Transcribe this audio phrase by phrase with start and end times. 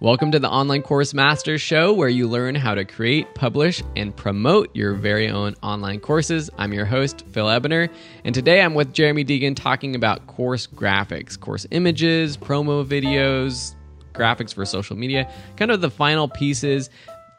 [0.00, 4.14] Welcome to the Online Course Master Show, where you learn how to create, publish, and
[4.14, 6.50] promote your very own online courses.
[6.58, 7.88] I'm your host, Phil Ebiner,
[8.24, 13.76] and today I'm with Jeremy Deighan talking about course graphics, course images, promo videos,
[14.14, 16.90] graphics for social media, kind of the final pieces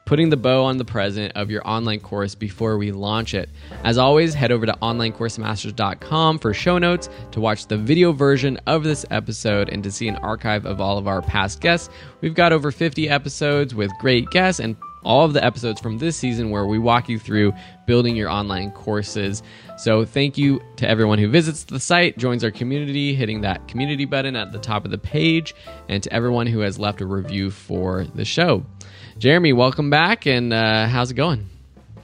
[0.05, 3.49] putting the bow on the present of your online course before we launch it.
[3.83, 8.83] As always, head over to onlinecoursemasters.com for show notes, to watch the video version of
[8.83, 11.89] this episode, and to see an archive of all of our past guests.
[12.21, 16.17] We've got over 50 episodes with great guests and all of the episodes from this
[16.17, 17.53] season where we walk you through
[17.85, 19.43] building your online courses.
[19.77, 24.05] So, thank you to everyone who visits the site, joins our community, hitting that community
[24.05, 25.53] button at the top of the page,
[25.87, 28.65] and to everyone who has left a review for the show.
[29.17, 31.47] Jeremy, welcome back, and uh, how's it going?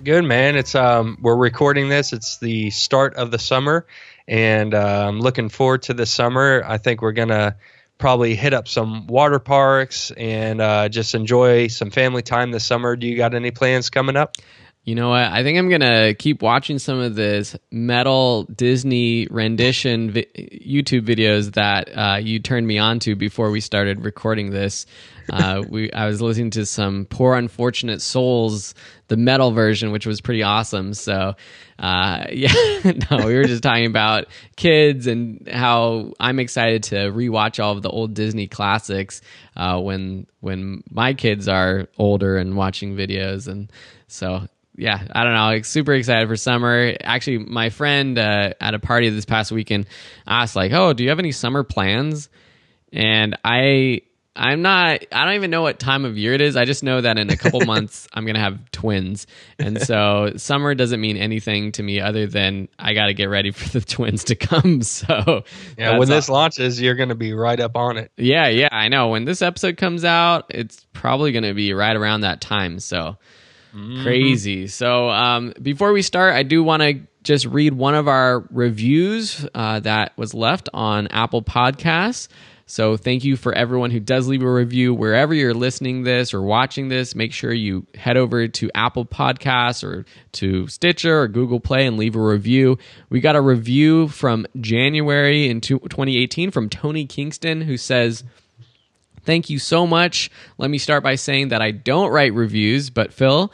[0.02, 0.56] Good, man.
[0.56, 2.14] It's um, we're recording this.
[2.14, 3.86] It's the start of the summer,
[4.30, 6.64] and uh, I'm looking forward to the summer.
[6.66, 7.58] I think we're gonna
[7.98, 12.96] probably hit up some water parks and uh, just enjoy some family time this summer.
[12.96, 14.38] Do you got any plans coming up?
[14.84, 15.26] You know what?
[15.26, 21.54] I think I'm gonna keep watching some of this metal Disney rendition vi- YouTube videos
[21.54, 24.88] that uh, you turned me on to before we started recording this.
[25.32, 28.74] Uh, we I was listening to some Poor Unfortunate Souls,
[29.08, 30.96] the metal version, which was pretty awesome.
[30.96, 31.36] So,
[31.78, 32.52] uh, yeah,
[33.12, 37.84] no, we were just talking about kids and how I'm excited to rewatch all of
[37.84, 39.22] the old Disney classics
[39.56, 43.72] uh, when when my kids are older and watching videos and
[44.08, 44.48] so
[44.82, 45.46] yeah, I don't know.
[45.46, 46.96] Like, super excited for summer.
[47.04, 49.86] Actually, my friend uh, at a party this past weekend
[50.26, 52.30] asked, like, "Oh, do you have any summer plans?"
[52.92, 54.02] And I,
[54.36, 55.06] I'm not.
[55.12, 56.58] I don't even know what time of year it is.
[56.58, 59.28] I just know that in a couple months I'm gonna have twins,
[59.60, 63.52] and so summer doesn't mean anything to me other than I got to get ready
[63.52, 64.82] for the twins to come.
[64.92, 65.44] So
[65.78, 66.38] yeah, when this all.
[66.38, 68.12] launches, you're gonna be right up on it.
[68.18, 69.10] Yeah, yeah, I know.
[69.10, 72.80] When this episode comes out, it's probably gonna be right around that time.
[72.80, 73.18] So
[73.76, 74.04] Mm-hmm.
[74.04, 74.68] Crazy.
[74.68, 79.46] So um, before we start, I do want to just read one of our reviews
[79.54, 82.28] uh, that was left on Apple Podcasts.
[82.72, 86.42] So thank you for everyone who does leave a review wherever you're listening this or
[86.42, 87.16] watching this.
[87.16, 91.98] Make sure you head over to Apple Podcasts or to Stitcher or Google Play and
[91.98, 92.78] leave a review.
[93.10, 98.24] We got a review from January in 2018 from Tony Kingston who says,
[99.24, 100.32] Thank you so much.
[100.58, 103.52] Let me start by saying that I don't write reviews, but Phil,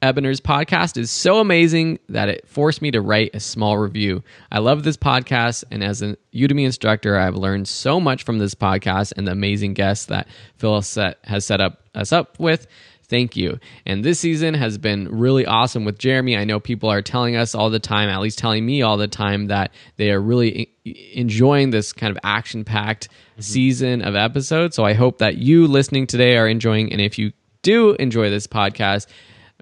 [0.00, 4.22] Ebiner's podcast is so amazing that it forced me to write a small review.
[4.52, 8.54] I love this podcast, and as a Udemy instructor, I've learned so much from this
[8.54, 12.68] podcast and the amazing guests that Phil set, has set up us up with.
[13.08, 13.58] Thank you.
[13.86, 16.36] And this season has been really awesome with Jeremy.
[16.36, 19.08] I know people are telling us all the time, at least telling me all the
[19.08, 23.40] time, that they are really enjoying this kind of action packed mm-hmm.
[23.40, 24.76] season of episodes.
[24.76, 26.92] So I hope that you listening today are enjoying.
[26.92, 27.32] And if you
[27.62, 29.06] do enjoy this podcast,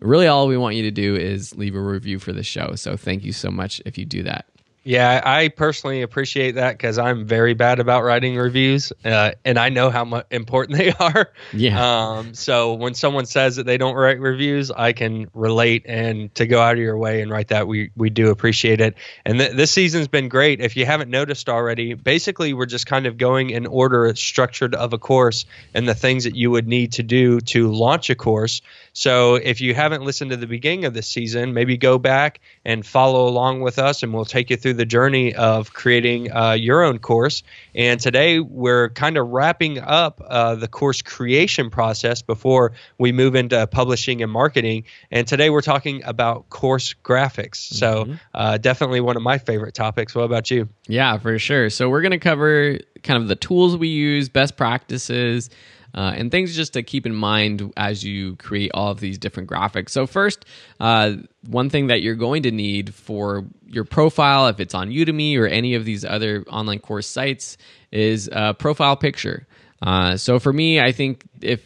[0.00, 2.74] really all we want you to do is leave a review for the show.
[2.74, 4.46] So thank you so much if you do that.
[4.86, 9.68] Yeah, I personally appreciate that because I'm very bad about writing reviews, uh, and I
[9.68, 11.32] know how much important they are.
[11.52, 12.18] Yeah.
[12.18, 16.46] Um, so when someone says that they don't write reviews, I can relate, and to
[16.46, 18.94] go out of your way and write that, we we do appreciate it.
[19.24, 20.60] And th- this season's been great.
[20.60, 24.92] If you haven't noticed already, basically we're just kind of going in order, structured of
[24.92, 28.62] a course, and the things that you would need to do to launch a course.
[28.92, 32.84] So if you haven't listened to the beginning of this season, maybe go back and
[32.84, 36.82] follow along with us, and we'll take you through the journey of creating uh, your
[36.82, 37.44] own course.
[37.76, 43.36] And today we're kind of wrapping up uh, the course creation process before we move
[43.36, 44.82] into publishing and marketing.
[45.12, 47.58] And today we're talking about course graphics.
[47.58, 48.14] So mm-hmm.
[48.34, 50.12] uh, definitely one of my favorite topics.
[50.12, 50.68] What about you?
[50.88, 51.70] Yeah, for sure.
[51.70, 55.50] So we're going to cover kind of the tools we use, best practices
[55.96, 59.48] uh, and things just to keep in mind as you create all of these different
[59.48, 59.90] graphics.
[59.90, 60.44] So, first,
[60.78, 61.14] uh,
[61.46, 65.46] one thing that you're going to need for your profile, if it's on Udemy or
[65.46, 67.56] any of these other online course sites,
[67.90, 69.46] is a profile picture.
[69.82, 71.62] Uh, so, for me, I think if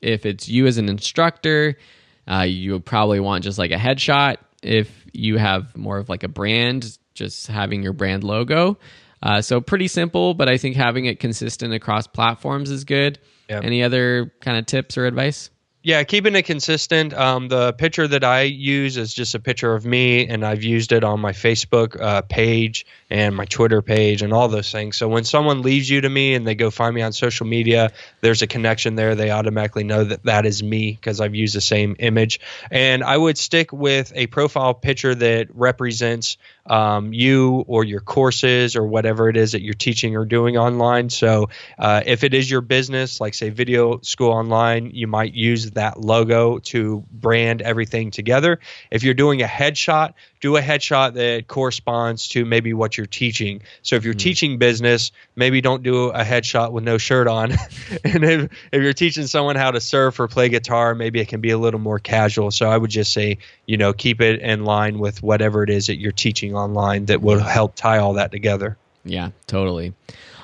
[0.00, 1.76] if it's you as an instructor,
[2.30, 4.36] uh, you probably want just like a headshot.
[4.62, 8.78] If you have more of like a brand, just having your brand logo.
[9.22, 13.18] Uh, so pretty simple, but I think having it consistent across platforms is good.
[13.48, 13.64] Yep.
[13.64, 15.50] Any other kind of tips or advice?
[15.86, 17.12] Yeah, keeping it consistent.
[17.12, 20.92] Um, the picture that I use is just a picture of me, and I've used
[20.92, 24.96] it on my Facebook uh, page and my Twitter page and all those things.
[24.96, 27.92] So when someone leaves Udemy and they go find me on social media,
[28.22, 29.14] there's a connection there.
[29.14, 32.40] They automatically know that that is me because I've used the same image.
[32.70, 38.76] And I would stick with a profile picture that represents um, you or your courses
[38.76, 41.10] or whatever it is that you're teaching or doing online.
[41.10, 45.72] So uh, if it is your business, like say Video School Online, you might use
[45.72, 48.60] that logo to brand everything together.
[48.90, 53.62] If you're doing a headshot, do a headshot that corresponds to maybe what you're teaching.
[53.82, 54.18] So if you're mm-hmm.
[54.18, 57.52] teaching business, maybe don't do a headshot with no shirt on.
[58.04, 61.40] and if, if you're teaching someone how to surf or play guitar, maybe it can
[61.40, 62.50] be a little more casual.
[62.50, 65.86] So I would just say, you know, keep it in line with whatever it is
[65.86, 68.76] that you're teaching online that will help tie all that together.
[69.04, 69.94] Yeah, totally.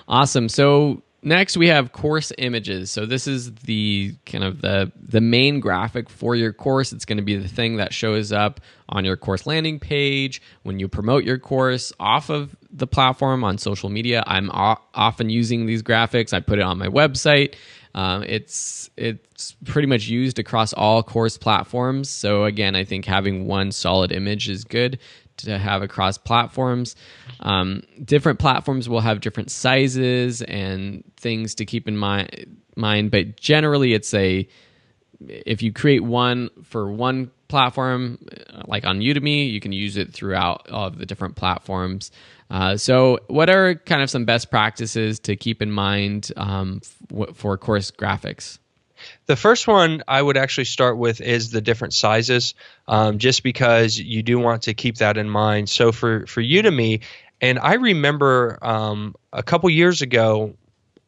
[0.08, 0.48] Awesome.
[0.48, 5.60] So next we have course images so this is the kind of the the main
[5.60, 9.16] graphic for your course it's going to be the thing that shows up on your
[9.16, 14.22] course landing page when you promote your course off of the platform on social media
[14.26, 17.54] i'm often using these graphics i put it on my website
[17.92, 23.46] um, it's it's pretty much used across all course platforms so again i think having
[23.46, 24.98] one solid image is good
[25.42, 26.96] to have across platforms.
[27.40, 32.58] Um, different platforms will have different sizes and things to keep in mind.
[32.76, 34.48] Mind, but generally, it's a
[35.28, 38.18] if you create one for one platform,
[38.66, 42.10] like on Udemy, you can use it throughout all of the different platforms.
[42.48, 46.80] Uh, so, what are kind of some best practices to keep in mind um,
[47.12, 48.59] f- for course graphics?
[49.26, 52.54] The first one I would actually start with is the different sizes,
[52.88, 55.68] um, just because you do want to keep that in mind.
[55.68, 57.00] So for for Udemy,
[57.40, 60.54] and I remember um, a couple years ago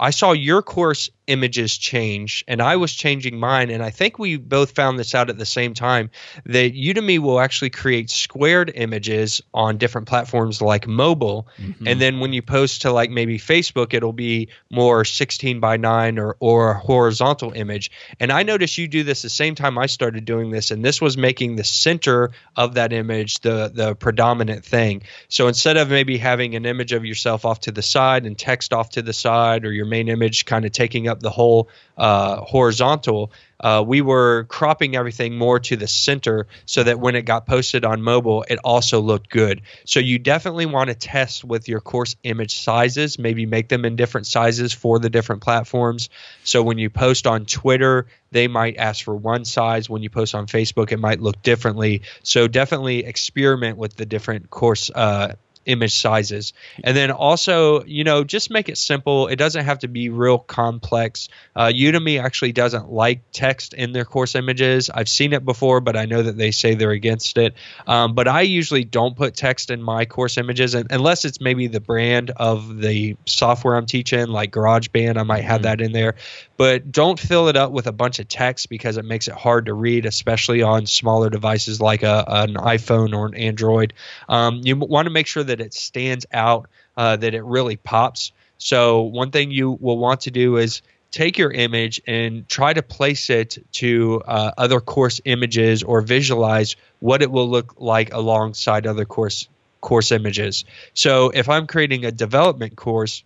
[0.03, 3.71] I saw your course images change and I was changing mine.
[3.71, 6.11] And I think we both found this out at the same time
[6.45, 11.49] that Udemy will actually create squared images on different platforms like mobile.
[11.59, 11.87] Mm-hmm.
[11.87, 16.19] And then when you post to like maybe Facebook, it'll be more 16 by 9
[16.19, 17.91] or, or a horizontal image.
[18.19, 20.71] And I noticed you do this the same time I started doing this.
[20.71, 25.03] And this was making the center of that image the, the predominant thing.
[25.29, 28.73] So instead of maybe having an image of yourself off to the side and text
[28.73, 32.37] off to the side or your main image kind of taking up the whole uh,
[32.37, 37.47] horizontal, uh, we were cropping everything more to the center so that when it got
[37.47, 39.63] posted on mobile, it also looked good.
[39.85, 43.97] So you definitely want to test with your course image sizes, maybe make them in
[43.97, 46.09] different sizes for the different platforms.
[46.45, 49.89] So when you post on Twitter, they might ask for one size.
[49.89, 52.03] When you post on Facebook, it might look differently.
[52.23, 55.35] So definitely experiment with the different course uh,
[55.67, 56.53] image sizes.
[56.83, 59.29] And then also, you know, just make it simple.
[59.29, 61.29] It doesn't have to be real complex.
[61.55, 64.91] Uh, Udemy actually doesn't like text in their course images.
[64.91, 67.55] I've seen it before, but I know that they say they're against it.
[67.87, 71.81] Um, but I usually don't put text in my course images unless it's maybe the
[71.81, 75.17] brand of the software I'm teaching, like GarageBand.
[75.17, 75.65] I might have mm-hmm.
[75.65, 76.15] that in there
[76.63, 79.67] but don't fill it up with a bunch of text because it makes it hard
[79.67, 83.93] to read, especially on smaller devices like a, an iPhone or an Android.
[84.29, 88.33] Um, you want to make sure that it stands out, uh, that it really pops.
[88.59, 92.83] So, one thing you will want to do is take your image and try to
[92.83, 98.87] place it to uh, other course images or visualize what it will look like alongside
[98.87, 99.49] other course
[99.81, 100.65] course images.
[100.95, 103.25] So if I'm creating a development course,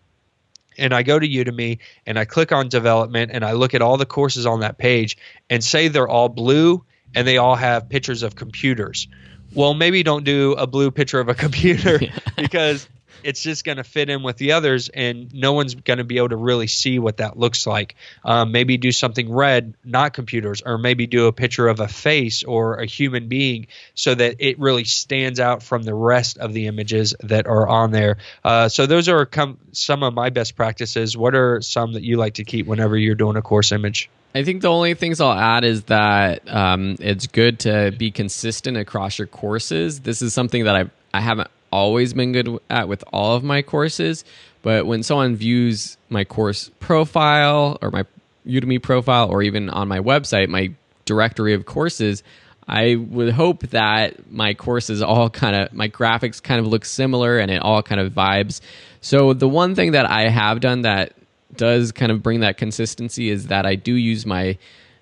[0.79, 3.97] and I go to Udemy and I click on development and I look at all
[3.97, 5.17] the courses on that page
[5.49, 6.85] and say they're all blue
[7.15, 9.09] and they all have pictures of computers.
[9.57, 11.99] Well, maybe don't do a blue picture of a computer
[12.37, 12.89] because
[13.23, 16.19] it's just going to fit in with the others, and no one's going to be
[16.19, 17.97] able to really see what that looks like.
[18.25, 22.45] Um, maybe do something red, not computers, or maybe do a picture of a face
[22.45, 26.67] or a human being so that it really stands out from the rest of the
[26.67, 28.19] images that are on there.
[28.45, 31.17] Uh, so those are com- some of my best practices.
[31.17, 34.09] What are some that you like to keep whenever you're doing a course image?
[34.37, 38.77] I think the only things I'll add is that um, it's good to be consistent
[38.77, 40.01] across your courses.
[40.01, 43.63] This is something that I I haven't always been good at with all of my
[43.63, 44.27] courses.
[44.61, 48.05] But when someone views my course profile or my
[48.47, 50.75] Udemy profile, or even on my website, my
[51.07, 52.23] directory of courses,
[52.69, 57.39] I would hope that my courses all kind of, my graphics kind of look similar
[57.39, 58.61] and it all kind of vibes.
[59.01, 61.15] So the one thing that I have done that
[61.55, 64.59] does kind of bring that consistency is that I do use my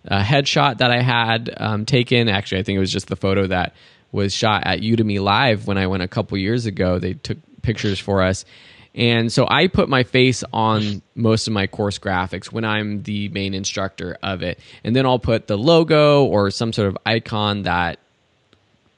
[0.08, 2.28] uh, headshot that I had um, taken.
[2.28, 3.74] Actually, I think it was just the photo that
[4.12, 6.98] was shot at Udemy Live when I went a couple years ago.
[6.98, 8.44] They took pictures for us.
[8.94, 13.28] And so I put my face on most of my course graphics when I'm the
[13.30, 14.60] main instructor of it.
[14.84, 17.98] And then I'll put the logo or some sort of icon that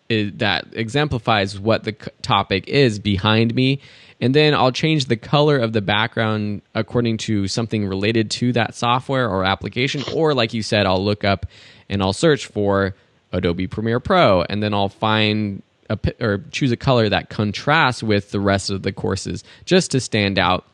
[0.08, 3.80] is, that exemplifies what the topic is behind me.
[4.20, 8.74] And then I'll change the color of the background according to something related to that
[8.74, 10.02] software or application.
[10.14, 11.46] Or, like you said, I'll look up
[11.88, 12.94] and I'll search for
[13.32, 18.30] Adobe Premiere Pro, and then I'll find a or choose a color that contrasts with
[18.30, 20.64] the rest of the courses just to stand out.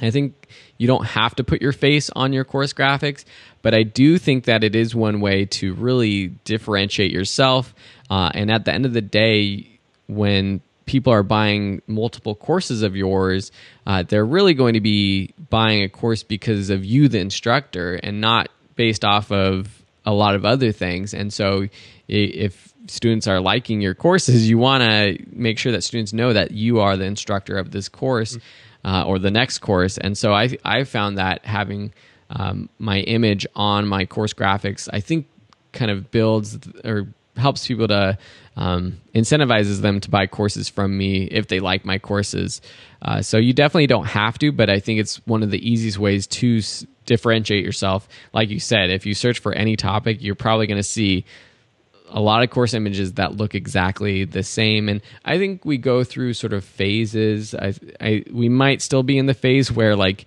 [0.00, 3.24] I think you don't have to put your face on your course graphics,
[3.60, 7.74] but I do think that it is one way to really differentiate yourself.
[8.12, 9.66] Uh, and at the end of the day,
[10.06, 13.50] when people are buying multiple courses of yours,
[13.86, 18.20] uh, they're really going to be buying a course because of you, the instructor, and
[18.20, 21.14] not based off of a lot of other things.
[21.14, 21.68] And so,
[22.06, 26.50] if students are liking your courses, you want to make sure that students know that
[26.50, 28.36] you are the instructor of this course
[28.84, 29.96] uh, or the next course.
[29.96, 31.94] And so, I I found that having
[32.28, 35.28] um, my image on my course graphics, I think,
[35.72, 38.18] kind of builds or helps people to
[38.56, 42.60] um, incentivizes them to buy courses from me if they like my courses.
[43.00, 45.98] Uh, so you definitely don't have to, but I think it's one of the easiest
[45.98, 48.08] ways to s- differentiate yourself.
[48.32, 51.24] Like you said, if you search for any topic, you're probably going to see
[52.10, 54.90] a lot of course images that look exactly the same.
[54.90, 57.54] And I think we go through sort of phases.
[57.54, 60.26] I, I we might still be in the phase where like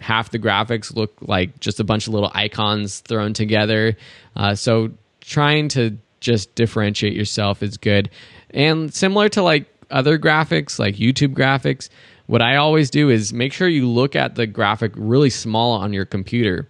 [0.00, 3.96] half the graphics look like just a bunch of little icons thrown together.
[4.34, 8.10] Uh, so trying to just differentiate yourself is good.
[8.50, 11.88] And similar to like other graphics, like YouTube graphics,
[12.26, 15.92] what I always do is make sure you look at the graphic really small on
[15.92, 16.68] your computer.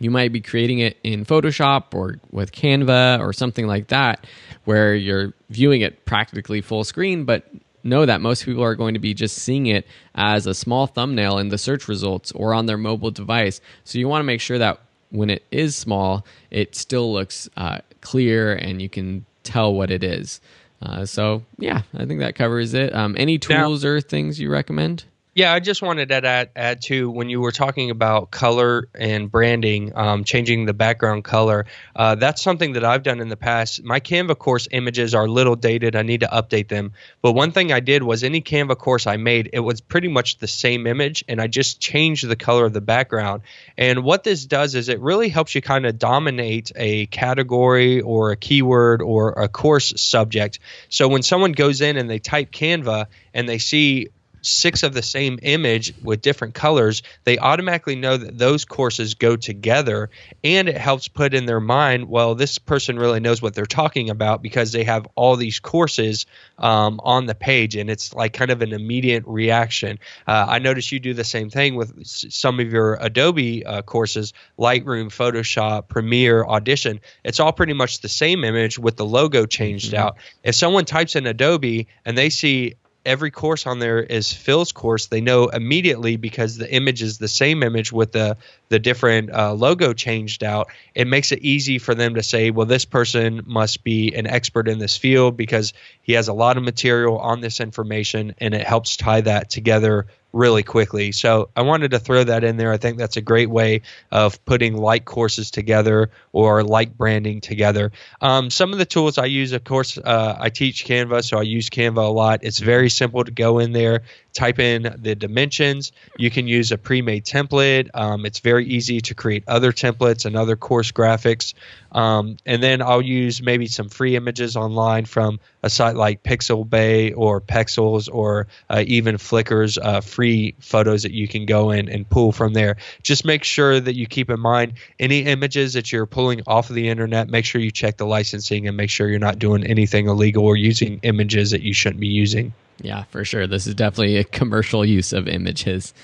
[0.00, 4.26] You might be creating it in Photoshop or with Canva or something like that,
[4.64, 7.48] where you're viewing it practically full screen, but
[7.84, 11.38] know that most people are going to be just seeing it as a small thumbnail
[11.38, 13.60] in the search results or on their mobile device.
[13.84, 14.80] So you want to make sure that
[15.10, 20.04] when it is small, it still looks uh, clear and you can tell what it
[20.04, 20.40] is.
[20.80, 22.94] Uh, so yeah, I think that covers it.
[22.94, 25.04] Um, any tools now, or things you recommend?
[25.36, 29.28] Yeah, I just wanted to add, add to when you were talking about color and
[29.28, 31.66] branding, um, changing the background color.
[31.96, 33.82] Uh, that's something that I've done in the past.
[33.82, 35.96] My Canva course images are a little dated.
[35.96, 36.92] I need to update them.
[37.20, 40.38] But one thing I did was any Canva course I made, it was pretty much
[40.38, 43.42] the same image, and I just changed the color of the background.
[43.76, 48.30] And what this does is it really helps you kind of dominate a category or
[48.30, 50.60] a keyword or a course subject.
[50.90, 54.10] So when someone goes in and they type Canva and they see
[54.44, 59.36] six of the same image with different colors, they automatically know that those courses go
[59.36, 60.10] together.
[60.42, 64.10] And it helps put in their mind, well, this person really knows what they're talking
[64.10, 66.26] about because they have all these courses
[66.58, 67.76] um, on the page.
[67.76, 69.98] And it's like kind of an immediate reaction.
[70.26, 74.32] Uh, I notice you do the same thing with some of your Adobe uh, courses
[74.58, 77.00] Lightroom, Photoshop, Premiere, Audition.
[77.24, 80.02] It's all pretty much the same image with the logo changed mm-hmm.
[80.02, 80.16] out.
[80.42, 82.74] If someone types in Adobe and they see
[83.04, 87.28] every course on there is Phil's course, they know immediately because the image is the
[87.28, 88.36] same image with the
[88.68, 90.68] the different uh, logo changed out.
[90.94, 94.68] It makes it easy for them to say, well, this person must be an expert
[94.68, 98.66] in this field because he has a lot of material on this information, and it
[98.66, 101.12] helps tie that together really quickly.
[101.12, 102.72] So I wanted to throw that in there.
[102.72, 107.92] I think that's a great way of putting like courses together or like branding together.
[108.20, 111.42] Um, some of the tools I use, of course, uh, I teach Canva, so I
[111.42, 112.40] use Canva a lot.
[112.42, 114.02] It's very simple to go in there,
[114.34, 115.92] type in the dimensions.
[116.18, 117.88] You can use a pre-made template.
[117.94, 121.54] Um, it's very easy to create other templates and other course graphics.
[121.92, 127.14] Um, and then I'll use maybe some free images online from a site like Pixabay
[127.16, 132.08] or Pexels or uh, even Flickr's uh, free photos that you can go in and
[132.08, 132.76] pull from there.
[133.02, 136.74] Just make sure that you keep in mind any images that you're pulling off of
[136.74, 137.28] the internet.
[137.28, 140.56] Make sure you check the licensing and make sure you're not doing anything illegal or
[140.56, 142.52] using images that you shouldn't be using.
[142.80, 143.46] Yeah, for sure.
[143.46, 145.94] This is definitely a commercial use of images.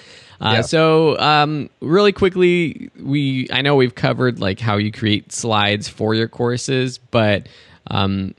[0.41, 0.61] Uh, yeah.
[0.63, 6.15] So, um, really quickly, we I know we've covered like how you create slides for
[6.15, 7.49] your courses, but
[7.89, 8.35] um,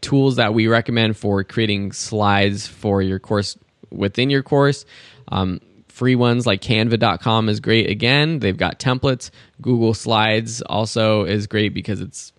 [0.00, 3.56] tools that we recommend for creating slides for your course
[3.90, 4.84] within your course.
[5.28, 9.30] Um, free ones like canva.com is great again they've got templates
[9.62, 12.34] google slides also is great because it's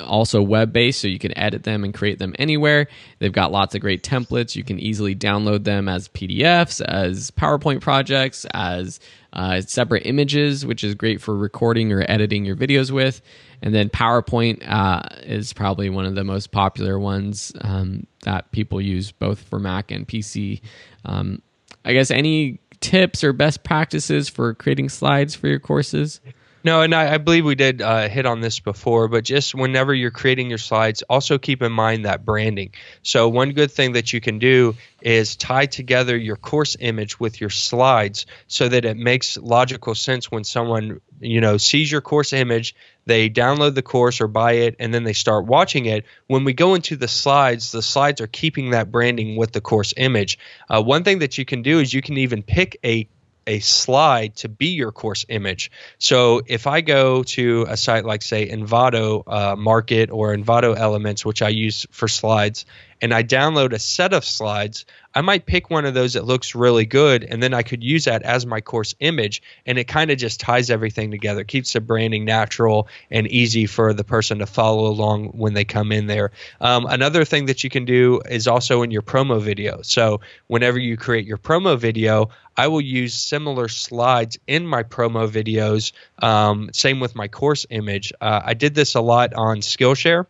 [0.00, 2.88] also web based, so you can edit them and create them anywhere.
[3.18, 4.56] They've got lots of great templates.
[4.56, 8.98] You can easily download them as PDFs, as PowerPoint projects, as
[9.32, 13.22] uh, separate images, which is great for recording or editing your videos with.
[13.62, 18.80] And then PowerPoint uh, is probably one of the most popular ones um, that people
[18.80, 20.62] use both for Mac and PC.
[21.04, 21.42] Um,
[21.84, 26.20] I guess any tips or best practices for creating slides for your courses?
[26.62, 29.94] No, and I, I believe we did uh, hit on this before, but just whenever
[29.94, 32.74] you're creating your slides, also keep in mind that branding.
[33.02, 37.40] So, one good thing that you can do is tie together your course image with
[37.40, 42.32] your slides so that it makes logical sense when someone you know sees your course
[42.32, 42.74] image
[43.06, 46.52] they download the course or buy it and then they start watching it when we
[46.52, 50.38] go into the slides the slides are keeping that branding with the course image
[50.70, 53.06] uh, one thing that you can do is you can even pick a
[53.50, 55.72] a slide to be your course image.
[55.98, 61.24] So if I go to a site like, say, Envato uh, Market or Envato Elements,
[61.24, 62.64] which I use for slides,
[63.00, 66.54] and I download a set of slides, I might pick one of those that looks
[66.54, 70.10] really good, and then I could use that as my course image, and it kind
[70.10, 74.46] of just ties everything together, keeps the branding natural and easy for the person to
[74.46, 76.30] follow along when they come in there.
[76.60, 79.82] Um, another thing that you can do is also in your promo video.
[79.82, 85.28] So whenever you create your promo video, I will use similar slides in my promo
[85.28, 85.92] videos.
[86.22, 88.12] Um, same with my course image.
[88.20, 90.26] Uh, I did this a lot on Skillshare.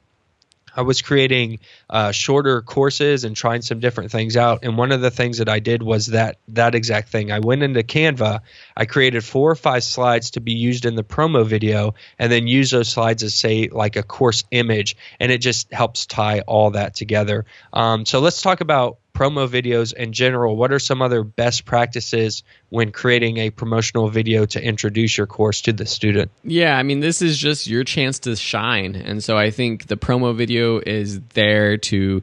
[0.77, 4.61] I was creating uh, shorter courses and trying some different things out.
[4.63, 7.33] And one of the things that I did was that that exact thing.
[7.33, 8.41] I went into Canva,
[8.77, 12.47] I created four or five slides to be used in the promo video, and then
[12.47, 16.73] use those slides as say like a course image, and it just helps tie all
[16.73, 17.47] that together.
[17.73, 22.43] Um, so let's talk about promo videos in general, what are some other best practices
[22.71, 26.31] when creating a promotional video to introduce your course to the student?
[26.43, 28.97] Yeah, I mean, this is just your chance to shine.
[28.97, 32.23] And so I think the promo video is there to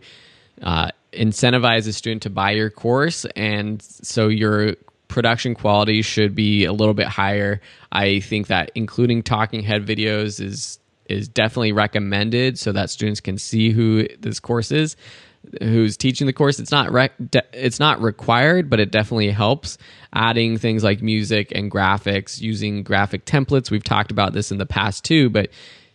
[0.63, 3.25] uh, incentivize a student to buy your course.
[3.35, 4.75] And so your
[5.07, 7.61] production quality should be a little bit higher.
[7.91, 13.37] I think that including talking head videos is is definitely recommended so that students can
[13.37, 14.97] see who this course is
[15.61, 16.59] who's teaching the course.
[16.59, 17.13] It's not rec-
[17.53, 19.77] it's not required, but it definitely helps.
[20.13, 23.71] Adding things like music and graphics, using graphic templates.
[23.71, 25.49] We've talked about this in the past too, but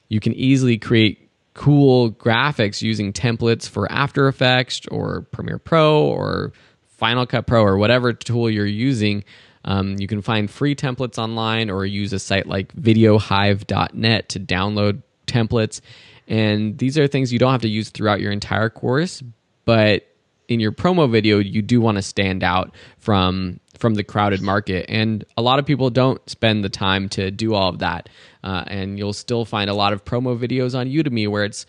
[0.09, 6.52] you can easily create cool graphics using templates for After Effects or Premiere Pro or
[6.97, 9.25] Final Cut Pro or whatever tool you're using.
[9.64, 15.02] Um, you can find free templates online or use a site like videohive.net to download
[15.26, 15.80] templates.
[16.26, 19.23] And these are things you don't have to use throughout your entire course,
[19.64, 20.07] but
[20.49, 24.87] in your promo video you do want to stand out from from the crowded market.
[24.88, 28.09] And a lot of people don't spend the time to do all of that.
[28.45, 31.66] Uh, and you'll still find a lot of promo videos on udemy where it's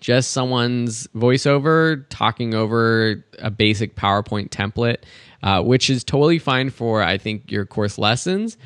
[0.00, 4.98] just someone's voiceover talking over a basic powerpoint template
[5.42, 8.56] uh, which is totally fine for i think your course lessons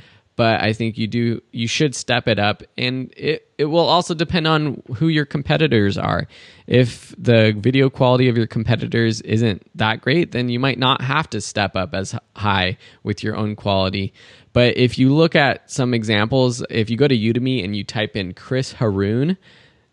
[0.42, 4.12] but I think you do you should step it up and it it will also
[4.12, 6.26] depend on who your competitors are.
[6.66, 11.31] If the video quality of your competitors isn't that great, then you might not have
[11.31, 14.12] to step up as high with your own quality.
[14.52, 18.16] But if you look at some examples, if you go to Udemy and you type
[18.16, 19.37] in Chris Haroun,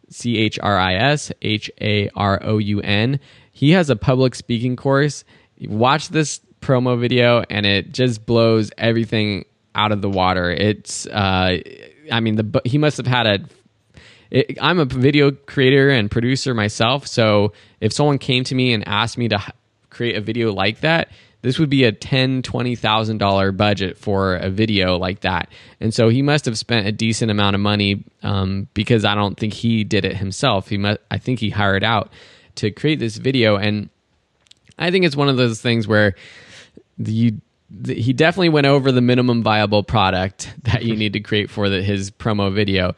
[0.10, 3.20] C H R I S H A R O U N,
[3.52, 5.24] he has a public speaking course.
[5.62, 10.50] Watch this promo video and it just blows everything out of the water.
[10.52, 11.58] It's, uh,
[12.12, 13.40] I mean, the he must have had a.
[14.32, 18.88] It, I'm a video creator and producer myself, so if someone came to me and
[18.88, 19.40] asked me to
[19.90, 21.10] create a video like that,
[21.42, 25.50] this would be a ten, twenty thousand dollar budget for a video like that.
[25.80, 29.36] And so he must have spent a decent amount of money um, because I don't
[29.36, 30.70] think he did it himself.
[30.70, 32.12] He must, I think he hired out
[32.56, 33.90] to create this video, and
[34.78, 36.14] I think it's one of those things where
[36.98, 37.42] you
[37.86, 41.82] he definitely went over the minimum viable product that you need to create for the,
[41.82, 42.96] his promo video.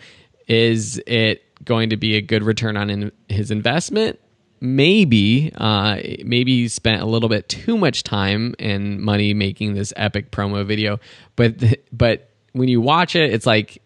[0.47, 4.19] Is it going to be a good return on in, his investment?
[4.63, 9.91] Maybe, uh, maybe he spent a little bit too much time and money making this
[9.95, 10.99] epic promo video,
[11.35, 11.55] but
[11.91, 13.81] but when you watch it, it's like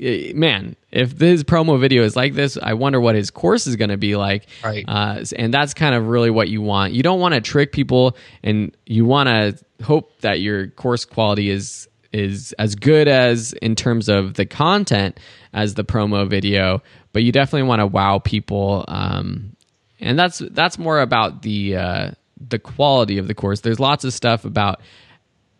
[0.00, 3.90] man, if this promo video is like this, I wonder what his course is going
[3.90, 4.46] to be like.
[4.64, 4.84] Right.
[4.86, 6.94] Uh, and that's kind of really what you want.
[6.94, 11.50] You don't want to trick people, and you want to hope that your course quality
[11.50, 15.20] is is as good as in terms of the content
[15.52, 16.82] as the promo video.
[17.12, 19.54] But you definitely want to wow people, um,
[20.00, 22.10] and that's that's more about the uh,
[22.48, 23.60] the quality of the course.
[23.60, 24.80] There's lots of stuff about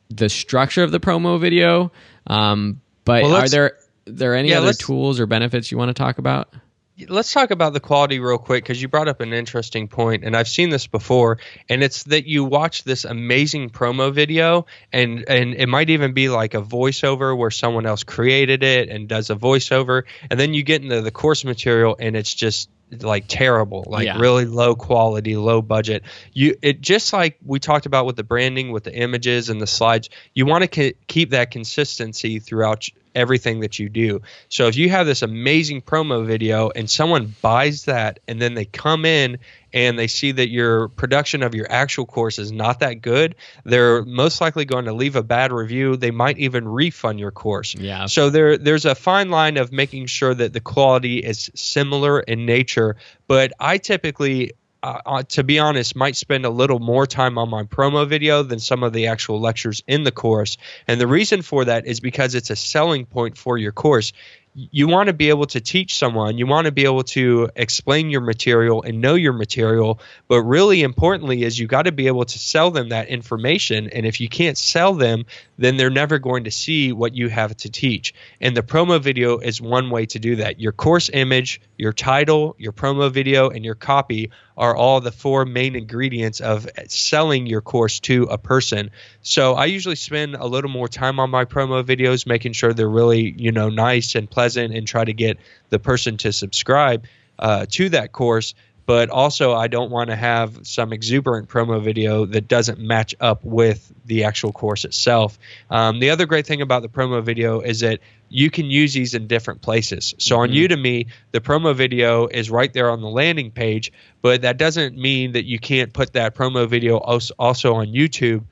[0.08, 1.92] the structure of the promo video.
[2.26, 5.94] Um, but well, are there there any yeah, other tools or benefits you want to
[5.94, 6.52] talk about?
[7.08, 10.36] Let's talk about the quality real quick because you brought up an interesting point, and
[10.36, 11.38] I've seen this before.
[11.68, 16.28] And it's that you watch this amazing promo video, and and it might even be
[16.28, 20.62] like a voiceover where someone else created it and does a voiceover, and then you
[20.62, 24.18] get into the course material, and it's just like terrible like yeah.
[24.18, 28.72] really low quality low budget you it just like we talked about with the branding
[28.72, 33.78] with the images and the slides you want to keep that consistency throughout everything that
[33.78, 34.22] you do.
[34.48, 38.64] So if you have this amazing promo video and someone buys that and then they
[38.64, 39.38] come in
[39.72, 44.04] and they see that your production of your actual course is not that good, they're
[44.04, 45.96] most likely going to leave a bad review.
[45.96, 47.74] They might even refund your course.
[47.74, 48.06] Yeah.
[48.06, 52.46] So there there's a fine line of making sure that the quality is similar in
[52.46, 52.96] nature,
[53.28, 57.64] but I typically uh, to be honest, might spend a little more time on my
[57.64, 60.56] promo video than some of the actual lectures in the course.
[60.88, 64.12] And the reason for that is because it's a selling point for your course
[64.70, 68.10] you want to be able to teach someone, you want to be able to explain
[68.10, 72.24] your material and know your material, but really importantly is you got to be able
[72.24, 75.24] to sell them that information and if you can't sell them,
[75.56, 78.14] then they're never going to see what you have to teach.
[78.40, 80.60] And the promo video is one way to do that.
[80.60, 85.46] Your course image, your title, your promo video and your copy are all the four
[85.46, 88.90] main ingredients of selling your course to a person.
[89.22, 92.88] So I usually spend a little more time on my promo videos, making sure they're
[92.88, 97.04] really, you know, nice and pleasant and try to get the person to subscribe
[97.38, 98.54] uh, to that course
[98.90, 103.44] but also I don't want to have some exuberant promo video that doesn't match up
[103.44, 105.38] with the actual course itself.
[105.70, 109.14] Um, the other great thing about the promo video is that you can use these
[109.14, 110.14] in different places.
[110.18, 110.50] So mm-hmm.
[110.50, 114.98] on Udemy, the promo video is right there on the landing page, but that doesn't
[114.98, 118.42] mean that you can't put that promo video also on YouTube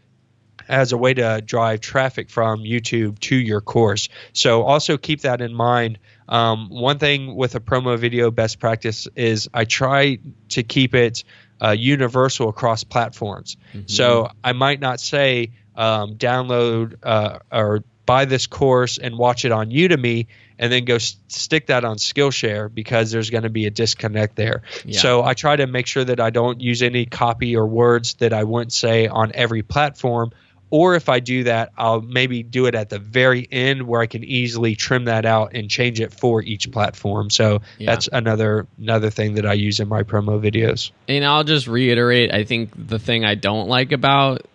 [0.68, 4.08] as a way to drive traffic from YouTube to your course.
[4.32, 9.08] So also keep that in mind um, one thing with a promo video best practice
[9.16, 10.18] is I try
[10.50, 11.24] to keep it
[11.60, 13.56] uh, universal across platforms.
[13.72, 13.86] Mm-hmm.
[13.86, 19.52] So I might not say um, download uh, or buy this course and watch it
[19.52, 20.26] on Udemy
[20.58, 24.36] and then go s- stick that on Skillshare because there's going to be a disconnect
[24.36, 24.62] there.
[24.84, 25.00] Yeah.
[25.00, 28.32] So I try to make sure that I don't use any copy or words that
[28.32, 30.32] I wouldn't say on every platform
[30.70, 34.06] or if I do that, I'll maybe do it at the very end where I
[34.06, 37.30] can easily trim that out and change it for each platform.
[37.30, 37.92] So yeah.
[37.92, 40.90] that's another another thing that I use in my promo videos.
[41.08, 44.46] And I'll just reiterate, I think the thing I don't like about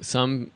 [0.00, 0.50] some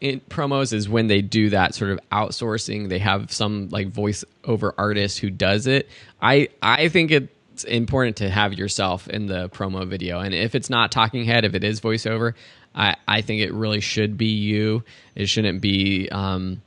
[0.00, 2.88] promos is when they do that sort of outsourcing.
[2.88, 5.88] They have some like voiceover artist who does it.
[6.22, 10.20] I I think it's important to have yourself in the promo video.
[10.20, 12.34] And if it's not talking head, if it is voiceover,
[12.74, 14.84] I, I think it really should be you.
[15.14, 16.62] It shouldn't be um,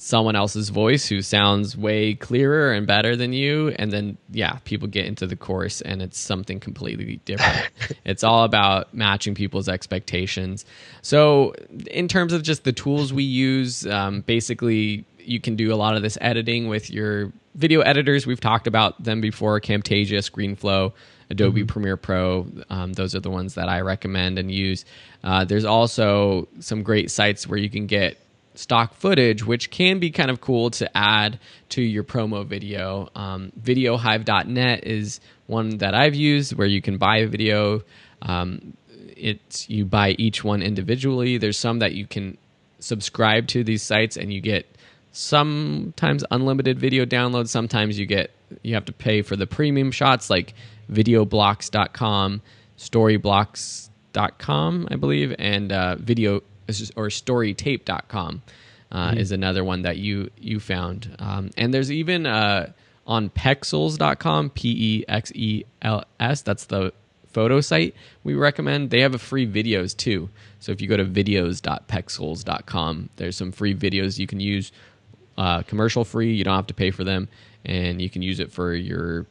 [0.00, 3.68] someone else's voice who sounds way clearer and better than you.
[3.78, 7.70] And then, yeah, people get into the course and it's something completely different.
[8.04, 10.64] it's all about matching people's expectations.
[11.02, 11.54] So,
[11.90, 15.96] in terms of just the tools we use, um, basically, you can do a lot
[15.96, 18.26] of this editing with your video editors.
[18.26, 20.92] We've talked about them before Camtasia, ScreenFlow.
[21.30, 21.66] Adobe mm-hmm.
[21.66, 22.46] Premiere Pro.
[22.68, 24.84] Um, those are the ones that I recommend and use.
[25.22, 28.18] Uh, there's also some great sites where you can get
[28.54, 31.38] stock footage, which can be kind of cool to add
[31.70, 33.08] to your promo video.
[33.14, 37.82] Um, VideoHive.net is one that I've used where you can buy a video.
[38.22, 38.76] Um,
[39.16, 41.38] it's you buy each one individually.
[41.38, 42.38] There's some that you can
[42.78, 44.66] subscribe to these sites and you get
[45.12, 47.48] sometimes unlimited video downloads.
[47.48, 48.30] Sometimes you get
[48.62, 50.54] you have to pay for the premium shots like
[50.90, 52.42] videoblocks.com,
[52.78, 56.42] storyblocks.com, I believe, and uh, video
[56.96, 58.42] or storytape.com
[58.92, 59.18] uh, mm-hmm.
[59.18, 61.14] is another one that you you found.
[61.18, 62.72] Um, and there's even uh,
[63.06, 66.92] on pexels.com, P E X E L S, that's the
[67.32, 68.90] photo site we recommend.
[68.90, 70.28] They have a free videos too.
[70.58, 74.72] So if you go to videos.pexels.com, there's some free videos you can use
[75.38, 76.34] uh, commercial free.
[76.34, 77.28] You don't have to pay for them,
[77.64, 79.26] and you can use it for your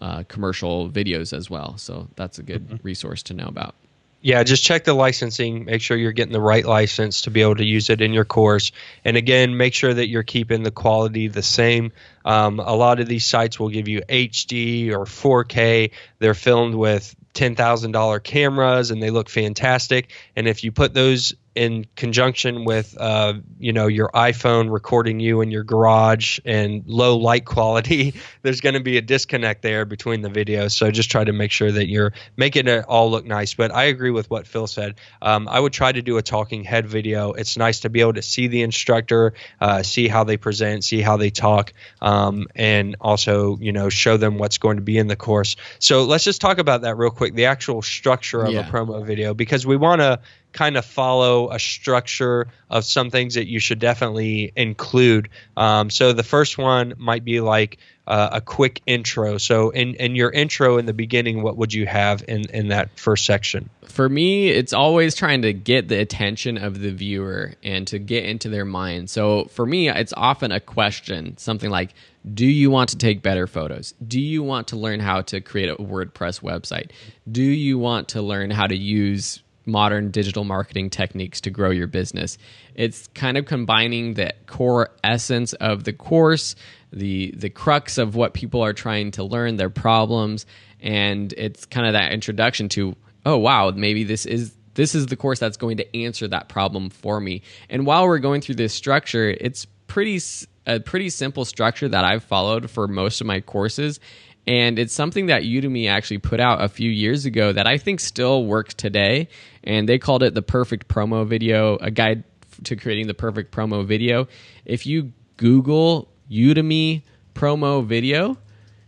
[0.00, 1.76] uh, commercial videos as well.
[1.78, 2.76] So that's a good mm-hmm.
[2.82, 3.74] resource to know about.
[4.22, 5.66] Yeah, just check the licensing.
[5.66, 8.24] Make sure you're getting the right license to be able to use it in your
[8.24, 8.72] course.
[9.04, 11.92] And again, make sure that you're keeping the quality the same.
[12.24, 15.92] Um, a lot of these sites will give you HD or 4K.
[16.18, 20.10] They're filmed with $10,000 cameras and they look fantastic.
[20.34, 25.40] And if you put those in conjunction with uh, you know your iPhone recording you
[25.40, 30.20] in your garage and low light quality, there's going to be a disconnect there between
[30.20, 30.72] the videos.
[30.72, 33.54] So just try to make sure that you're making it all look nice.
[33.54, 34.96] But I agree with what Phil said.
[35.22, 37.32] Um, I would try to do a talking head video.
[37.32, 41.00] It's nice to be able to see the instructor, uh, see how they present, see
[41.00, 45.08] how they talk, um, and also you know show them what's going to be in
[45.08, 45.56] the course.
[45.78, 47.34] So let's just talk about that real quick.
[47.34, 48.60] The actual structure of yeah.
[48.60, 50.20] a promo video because we want to
[50.56, 55.28] kind of follow a structure of some things that you should definitely include.
[55.56, 59.36] Um, so the first one might be like uh, a quick intro.
[59.38, 62.98] So in in your intro in the beginning, what would you have in in that
[62.98, 63.68] first section?
[63.82, 68.24] For me, it's always trying to get the attention of the viewer and to get
[68.24, 69.10] into their mind.
[69.10, 71.90] So for me, it's often a question, something like,
[72.32, 73.94] "Do you want to take better photos?
[74.06, 76.90] Do you want to learn how to create a WordPress website?
[77.30, 81.88] Do you want to learn how to use modern digital marketing techniques to grow your
[81.88, 82.38] business.
[82.74, 86.54] It's kind of combining the core essence of the course,
[86.92, 90.46] the the crux of what people are trying to learn, their problems,
[90.80, 95.16] and it's kind of that introduction to, oh wow, maybe this is this is the
[95.16, 97.42] course that's going to answer that problem for me.
[97.68, 100.20] And while we're going through this structure, it's pretty
[100.66, 104.00] a pretty simple structure that I've followed for most of my courses
[104.46, 107.98] and it's something that Udemy actually put out a few years ago that I think
[107.98, 109.28] still works today.
[109.64, 112.22] And they called it the perfect promo video, a guide
[112.64, 114.28] to creating the perfect promo video.
[114.64, 117.02] If you Google Udemy
[117.34, 118.38] promo video,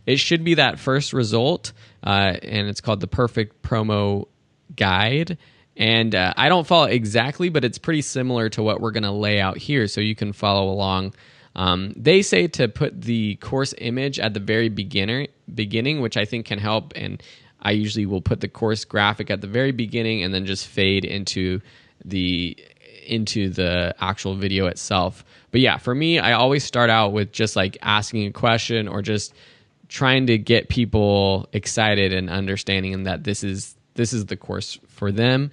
[0.05, 1.73] it should be that first result.
[2.01, 4.27] Uh, and it's called the perfect promo
[4.73, 5.37] guide.
[5.75, 9.11] And uh, I don't follow exactly, but it's pretty similar to what we're going to
[9.11, 9.87] lay out here.
[9.87, 11.13] So you can follow along
[11.59, 16.23] um, they say to put the course image at the very beginner beginning, which I
[16.23, 16.93] think can help.
[16.95, 17.21] And
[17.61, 21.03] I usually will put the course graphic at the very beginning and then just fade
[21.03, 21.59] into
[22.05, 22.57] the
[23.05, 25.25] into the actual video itself.
[25.51, 29.01] But yeah, for me, I always start out with just like asking a question or
[29.01, 29.33] just
[29.89, 35.11] trying to get people excited and understanding that this is this is the course for
[35.11, 35.51] them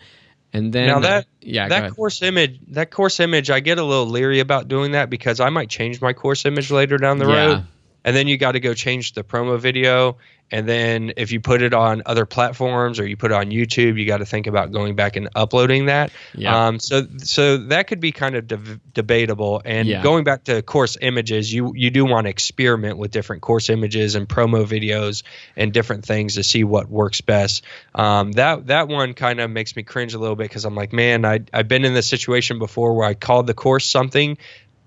[0.57, 3.85] and then now uh, that yeah, that course image, that course image, I get a
[3.85, 7.29] little leery about doing that because I might change my course image later down the
[7.29, 7.47] yeah.
[7.47, 7.67] road,
[8.05, 10.17] and then you got to go change the promo video,
[10.51, 13.99] and then if you put it on other platforms or you put it on YouTube,
[13.99, 16.13] you got to think about going back and uploading that.
[16.35, 16.67] Yeah.
[16.67, 19.61] Um, so so that could be kind of de- debatable.
[19.65, 20.03] And yeah.
[20.03, 24.15] going back to course images, you you do want to experiment with different course images
[24.15, 25.25] and promo videos
[25.57, 27.65] and different things to see what works best.
[27.95, 30.93] Um, that that one kind of makes me cringe a little bit because I'm like,
[30.93, 34.39] man, I I've been in this situation before where I called the course something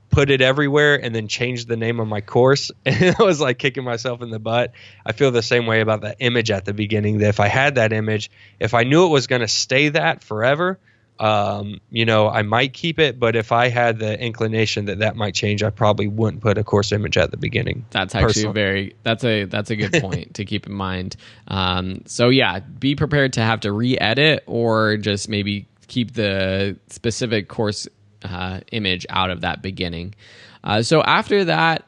[0.10, 3.60] put it everywhere and then changed the name of my course and I was like
[3.60, 4.74] kicking myself in the butt.
[5.06, 7.76] I feel the same way about that image at the beginning that if I had
[7.76, 10.80] that image, if I knew it was going to stay that forever,
[11.20, 15.18] um, you know, I might keep it, but if I had the inclination that that
[15.18, 17.86] might change, I probably wouldn't put a course image at the beginning.
[17.90, 18.54] That's actually personally.
[18.54, 21.18] very that's a that's a good point to keep in mind.
[21.48, 27.50] Um, so yeah, be prepared to have to re-edit or just maybe keep the specific
[27.50, 27.88] course
[28.24, 30.16] uh, image out of that beginning.
[30.64, 31.88] Uh, so after that,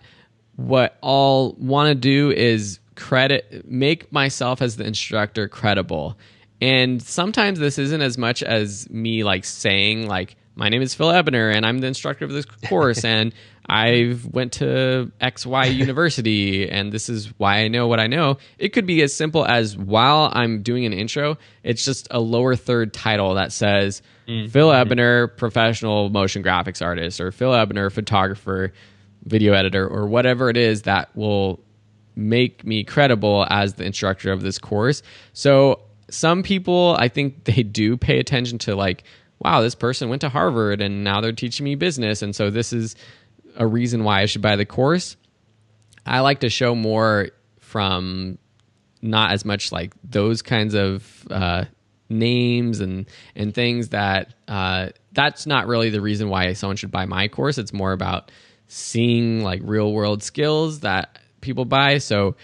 [0.55, 6.17] what I'll want to do is credit, make myself as the instructor credible.
[6.61, 11.09] And sometimes this isn't as much as me like saying like my name is Phil
[11.09, 13.33] Ebiner and I'm the instructor of this course and
[13.69, 18.37] I went to XY university and this is why I know what I know.
[18.57, 22.55] It could be as simple as while I'm doing an intro, it's just a lower
[22.55, 24.47] third title that says mm-hmm.
[24.47, 28.73] Phil Ebiner, professional motion graphics artist, or Phil Ebiner, photographer,
[29.25, 31.59] video editor, or whatever it is that will
[32.15, 35.01] make me credible as the instructor of this course.
[35.33, 39.03] So some people, I think they do pay attention to like,
[39.39, 42.21] wow, this person went to Harvard and now they're teaching me business.
[42.21, 42.95] And so this is
[43.55, 45.17] a reason why I should buy the course.
[46.05, 48.37] I like to show more from
[49.01, 51.65] not as much like those kinds of uh,
[52.09, 57.05] names and and things that uh, that's not really the reason why someone should buy
[57.05, 57.57] my course.
[57.57, 58.31] It's more about
[58.67, 61.97] seeing like real world skills that people buy.
[61.97, 62.35] So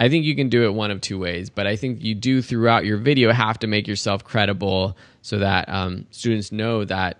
[0.00, 2.42] I think you can do it one of two ways, but I think you do
[2.42, 7.18] throughout your video have to make yourself credible so that um, students know that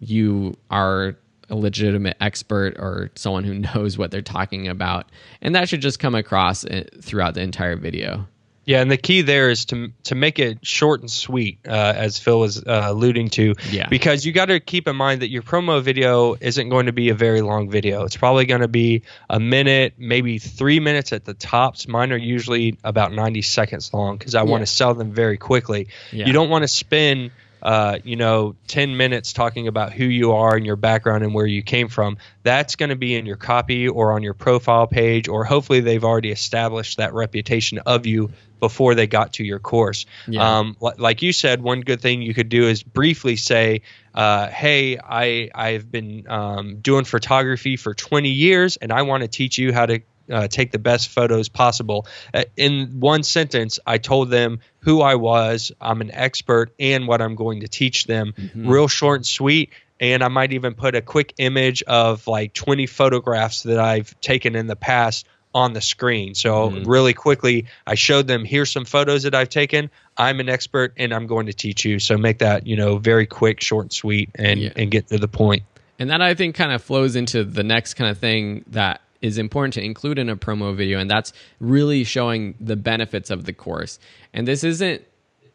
[0.00, 1.16] you are
[1.50, 5.06] a legitimate expert or someone who knows what they're talking about.
[5.42, 8.26] And that should just come across eh, throughout the entire video.
[8.66, 12.18] Yeah, and the key there is to to make it short and sweet, uh, as
[12.18, 13.54] Phil was uh, alluding to.
[13.70, 13.88] Yeah.
[13.88, 17.08] Because you got to keep in mind that your promo video isn't going to be
[17.08, 18.04] a very long video.
[18.04, 21.88] It's probably going to be a minute, maybe three minutes at the tops.
[21.88, 24.50] Mine are usually about ninety seconds long because I yeah.
[24.50, 25.88] want to sell them very quickly.
[26.12, 26.26] Yeah.
[26.26, 30.56] You don't want to spend uh, you know, 10 minutes talking about who you are
[30.56, 33.88] and your background and where you came from, that's going to be in your copy
[33.88, 38.94] or on your profile page, or hopefully they've already established that reputation of you before
[38.94, 40.06] they got to your course.
[40.28, 40.58] Yeah.
[40.58, 43.82] Um, like you said, one good thing you could do is briefly say,
[44.14, 49.28] uh, "Hey, I I've been um, doing photography for 20 years, and I want to
[49.28, 52.06] teach you how to uh, take the best photos possible.
[52.32, 57.20] Uh, in one sentence, I told them who I was, I'm an expert, and what
[57.20, 58.34] I'm going to teach them.
[58.36, 58.68] Mm-hmm.
[58.68, 59.70] Real short and sweet.
[59.98, 64.56] And I might even put a quick image of like 20 photographs that I've taken
[64.56, 66.34] in the past on the screen.
[66.34, 66.88] So mm-hmm.
[66.88, 69.90] really quickly, I showed them here's some photos that I've taken.
[70.16, 71.98] I'm an expert and I'm going to teach you.
[71.98, 74.72] So make that, you know, very quick, short and sweet and yeah.
[74.76, 75.64] and get to the point.
[75.98, 79.38] And that I think kind of flows into the next kind of thing that is
[79.38, 83.52] important to include in a promo video and that's really showing the benefits of the
[83.52, 83.98] course.
[84.32, 85.02] And this isn't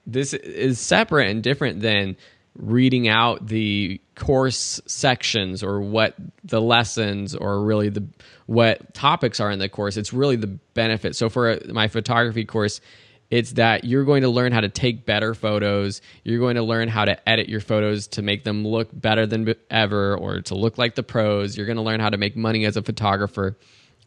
[0.08, 2.16] this is separate and different than
[2.58, 8.06] reading out the course sections or what the lessons or really the
[8.46, 12.80] what topics are in the course it's really the benefit so for my photography course
[13.32, 16.88] it's that you're going to learn how to take better photos you're going to learn
[16.88, 20.78] how to edit your photos to make them look better than ever or to look
[20.78, 23.58] like the pros you're going to learn how to make money as a photographer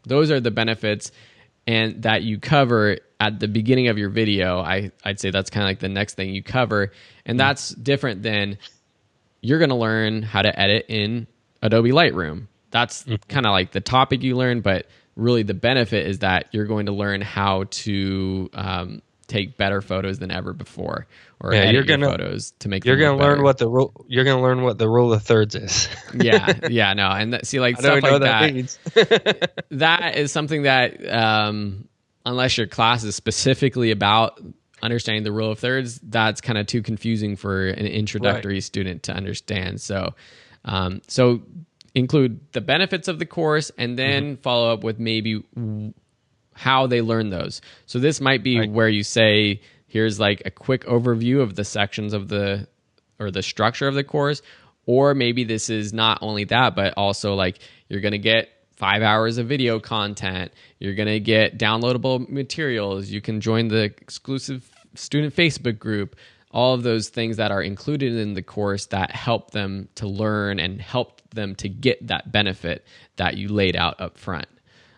[0.05, 1.11] those are the benefits
[1.67, 5.63] and that you cover at the beginning of your video, I, I'd say that's kind
[5.63, 6.91] of like the next thing you cover.
[7.25, 7.39] And mm.
[7.39, 8.57] that's different than
[9.41, 11.27] you're going to learn how to edit in
[11.61, 12.47] Adobe Lightroom.
[12.71, 13.15] That's mm-hmm.
[13.27, 16.85] kind of like the topic you learn, but really the benefit is that you're going
[16.85, 21.07] to learn how to um, take better photos than ever before,
[21.39, 22.83] or yeah, you're gonna, photos to make.
[22.83, 24.05] You're going to learn what the rule.
[24.07, 25.87] You're going to learn what the rule of thirds is.
[26.13, 28.77] yeah, yeah, no, and th- see, like stuff like that.
[28.95, 31.87] That, that is something that um,
[32.25, 34.41] unless your class is specifically about
[34.81, 38.63] understanding the rule of thirds, that's kind of too confusing for an introductory right.
[38.63, 39.79] student to understand.
[39.79, 40.15] So,
[40.65, 41.41] um, so
[41.95, 44.41] include the benefits of the course and then mm-hmm.
[44.41, 45.43] follow up with maybe
[46.59, 47.61] how they learn those.
[47.85, 48.69] So this might be right.
[48.69, 52.67] where you say, here's like a quick overview of the sections of the
[53.17, 54.41] or the structure of the course,
[54.85, 59.01] or maybe this is not only that, but also like you're going to get five
[59.01, 60.51] hours of video content.
[60.79, 63.09] You're going to get downloadable materials.
[63.09, 66.17] You can join the exclusive student Facebook group.
[66.51, 70.59] All of those things that are included in the course that help them to learn
[70.59, 74.47] and help them to get that benefit that you laid out up front.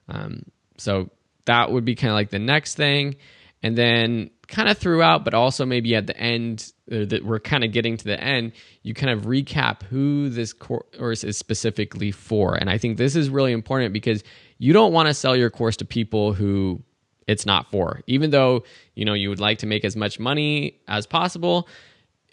[0.07, 0.43] Um,
[0.77, 1.11] so
[1.45, 3.15] that would be kind of like the next thing.
[3.63, 7.71] And then kind of throughout, but also maybe at the end, that we're kind of
[7.71, 12.55] getting to the end, you kind of recap who this course is specifically for.
[12.55, 14.23] And I think this is really important because
[14.57, 16.81] you don't want to sell your course to people who
[17.27, 18.01] it's not for.
[18.07, 18.63] Even though,
[18.95, 21.69] you know, you would like to make as much money as possible,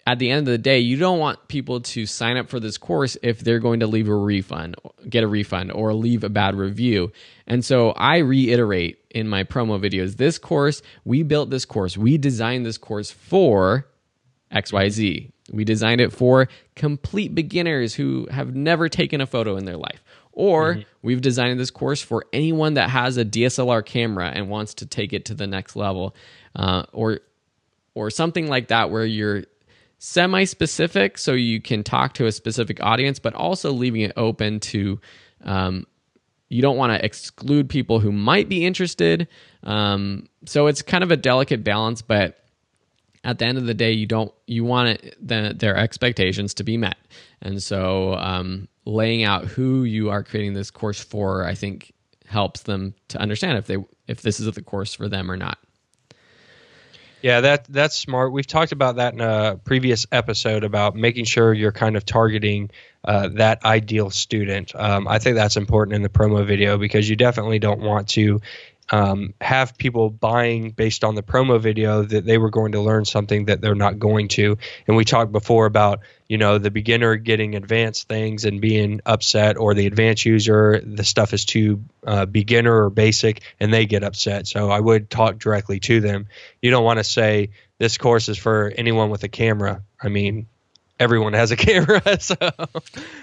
[0.09, 2.79] at the end of the day, you don't want people to sign up for this
[2.79, 4.75] course if they're going to leave a refund,
[5.07, 7.11] get a refund, or leave a bad review.
[7.45, 12.17] And so I reiterate in my promo videos this course, we built this course, we
[12.17, 13.85] designed this course for
[14.51, 15.31] XYZ.
[15.51, 20.03] We designed it for complete beginners who have never taken a photo in their life.
[20.31, 20.81] Or mm-hmm.
[21.03, 25.13] we've designed this course for anyone that has a DSLR camera and wants to take
[25.13, 26.15] it to the next level.
[26.55, 27.19] Uh, or
[27.93, 29.43] or something like that where you're
[29.99, 34.59] semi specific so you can talk to a specific audience, but also leaving it open
[34.59, 34.99] to
[35.43, 35.85] um,
[36.49, 39.27] you don't want to exclude people who might be interested.
[39.63, 42.39] Um, so it's kind of a delicate balance, but
[43.23, 46.63] at the end of the day, you don't you want it, the, their expectations to
[46.63, 46.97] be met,
[47.41, 51.91] and so um, laying out who you are creating this course for, I think,
[52.25, 55.59] helps them to understand if they if this is the course for them or not.
[57.21, 58.31] Yeah, that that's smart.
[58.31, 62.69] We've talked about that in a previous episode about making sure you're kind of targeting
[63.03, 64.73] uh, that ideal student.
[64.75, 68.39] Um, I think that's important in the promo video because you definitely don't want to
[68.91, 73.05] um, have people buying based on the promo video that they were going to learn
[73.05, 74.57] something that they're not going to.
[74.87, 79.57] And we talked before about you know the beginner getting advanced things and being upset,
[79.57, 84.03] or the advanced user the stuff is too uh, beginner or basic and they get
[84.03, 84.47] upset.
[84.47, 86.27] So I would talk directly to them.
[86.61, 89.83] You don't want to say this course is for anyone with a camera.
[90.01, 90.47] I mean,
[90.99, 92.35] everyone has a camera, so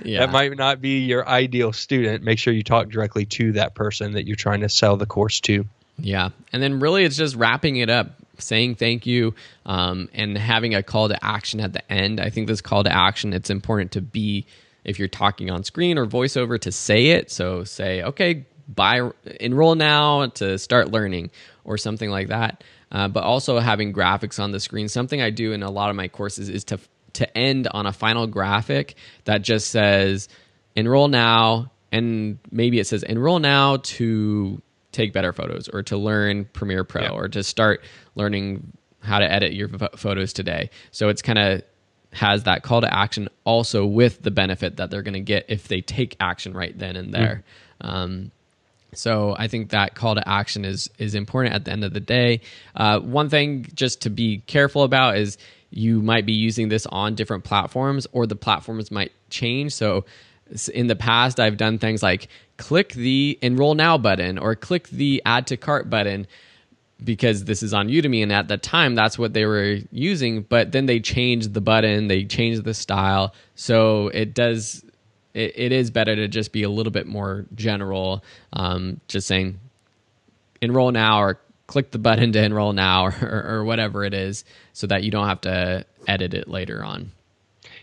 [0.04, 0.20] yeah.
[0.20, 2.24] that might not be your ideal student.
[2.24, 5.40] Make sure you talk directly to that person that you're trying to sell the course
[5.42, 5.66] to.
[5.98, 9.34] Yeah, and then really it's just wrapping it up, saying thank you,
[9.64, 12.20] um, and having a call to action at the end.
[12.20, 14.46] I think this call to action it's important to be
[14.84, 17.30] if you're talking on screen or voiceover to say it.
[17.30, 19.10] So say, okay, buy
[19.40, 21.30] enroll now to start learning
[21.64, 22.62] or something like that.
[22.92, 24.88] Uh, but also having graphics on the screen.
[24.88, 26.78] Something I do in a lot of my courses is to
[27.16, 30.28] to end on a final graphic that just says
[30.74, 34.60] enroll now and maybe it says enroll now to
[34.92, 37.10] take better photos or to learn Premiere Pro yeah.
[37.10, 37.82] or to start
[38.14, 40.70] learning how to edit your photos today.
[40.90, 41.62] So it's kind of
[42.12, 45.68] has that call to action also with the benefit that they're going to get if
[45.68, 47.44] they take action right then and there.
[47.82, 47.88] Mm.
[47.88, 48.30] Um,
[48.94, 52.00] So I think that call to action is is important at the end of the
[52.00, 52.40] day.
[52.74, 55.36] Uh, one thing just to be careful about is
[55.76, 59.72] you might be using this on different platforms, or the platforms might change.
[59.72, 60.04] So
[60.72, 65.22] in the past, I've done things like click the enroll now button or click the
[65.26, 66.26] add to cart button
[67.04, 70.72] because this is on Udemy and at that time that's what they were using but
[70.72, 74.82] then they changed the button they changed the style so it does
[75.34, 78.24] it, it is better to just be a little bit more general
[78.54, 79.60] um, just saying
[80.62, 84.86] enroll now or click the button to enroll now or, or, whatever it is so
[84.86, 87.10] that you don't have to edit it later on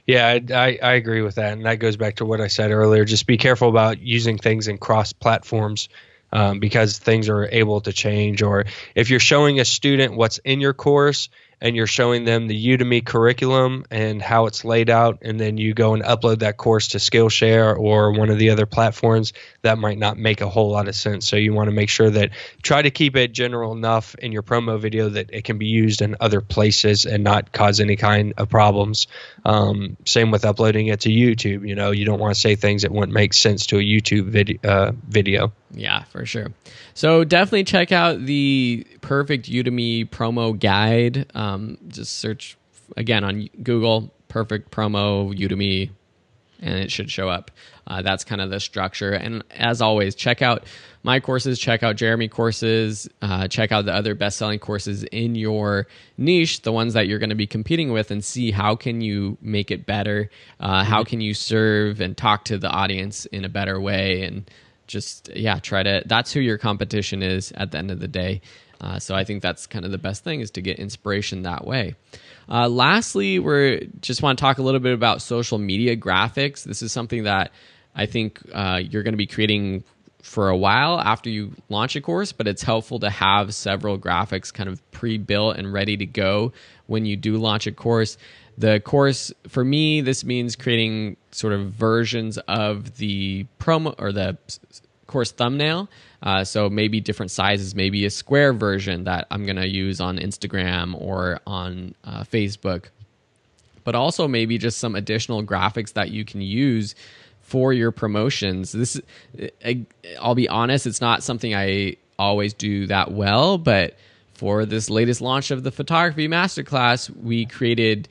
[0.05, 2.71] yeah, I, I, I, agree with that, and that goes back to what I said
[2.71, 3.05] earlier.
[3.05, 5.87] Just be careful about using things in cross platforms
[6.33, 8.41] um, because things are able to change.
[8.41, 8.65] Or
[8.95, 11.29] if you're showing a student what's in your course
[11.63, 15.73] and you're showing them the Udemy curriculum and how it's laid out, and then you
[15.73, 19.97] go and upload that course to Skillshare or one of the other platforms, that might
[19.97, 21.25] not make a whole lot of sense.
[21.25, 24.43] So you want to make sure that try to keep it general enough in your
[24.43, 28.33] promo video that it can be used in other places and not cause any kind
[28.35, 29.07] of problems.
[29.45, 31.65] Um, same with uploading it to YouTube.
[31.65, 34.25] You know, you don't want to say things that wouldn't make sense to a YouTube
[34.25, 34.59] video.
[34.65, 35.53] Uh, video.
[35.75, 36.47] Yeah, for sure.
[36.93, 41.25] So definitely check out the perfect Udemy promo guide.
[41.33, 41.52] Um,
[41.87, 42.57] just search
[42.97, 45.91] again on Google perfect promo Udemy,
[46.59, 47.51] and it should show up.
[47.85, 49.11] Uh, that's kind of the structure.
[49.11, 50.65] And as always, check out
[51.03, 55.85] my courses, check out Jeremy courses, uh, check out the other best-selling courses in your
[56.17, 59.37] niche, the ones that you're going to be competing with, and see how can you
[59.41, 60.31] make it better.
[60.59, 61.09] Uh, how mm-hmm.
[61.09, 64.49] can you serve and talk to the audience in a better way and
[64.85, 68.41] just yeah try to that's who your competition is at the end of the day
[68.83, 71.65] uh, so i think that's kind of the best thing is to get inspiration that
[71.65, 71.95] way.
[72.49, 76.63] Uh, lastly we just want to talk a little bit about social media graphics.
[76.63, 77.51] This is something that
[77.95, 79.83] i think uh, you're going to be creating
[80.21, 84.53] for a while after you launch a course but it's helpful to have several graphics
[84.53, 86.53] kind of pre-built and ready to go
[86.87, 88.17] when you do launch a course.
[88.57, 94.37] The course for me this means creating sort of versions of the promo or the
[95.13, 95.89] course thumbnail.
[96.21, 100.17] Uh, so maybe different sizes maybe a square version that i'm going to use on
[100.17, 102.85] instagram or on uh, facebook.
[103.83, 106.95] But also maybe just some additional graphics that you can use
[107.41, 108.71] for your promotions.
[108.71, 108.99] This
[109.63, 109.85] I,
[110.19, 113.95] i'll be honest it's not something i always do that well but
[114.33, 118.07] for this latest launch of the photography masterclass we created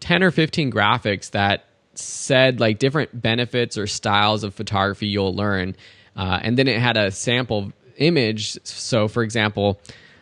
[0.00, 5.76] 10 or 15 graphics that said like different benefits or styles of photography you'll learn.
[6.16, 8.58] Uh, and then it had a sample image.
[8.64, 9.80] So, for example,